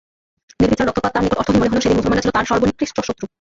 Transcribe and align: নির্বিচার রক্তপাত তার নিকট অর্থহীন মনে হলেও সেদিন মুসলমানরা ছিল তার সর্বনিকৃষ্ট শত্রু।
নির্বিচার 0.61 0.87
রক্তপাত 0.87 1.11
তার 1.13 1.23
নিকট 1.23 1.37
অর্থহীন 1.39 1.57
মনে 1.59 1.69
হলেও 1.71 1.83
সেদিন 1.83 1.97
মুসলমানরা 1.97 2.23
ছিল 2.23 2.31
তার 2.35 2.47
সর্বনিকৃষ্ট 2.49 2.95
শত্রু। 3.07 3.25